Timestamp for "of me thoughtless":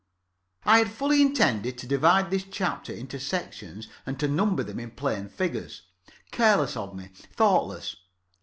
6.75-7.97